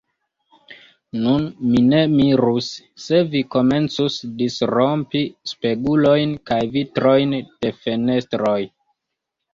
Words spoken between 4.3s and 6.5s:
disrompi spegulojn